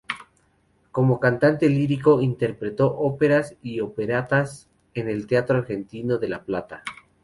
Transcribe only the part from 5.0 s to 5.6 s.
el Teatro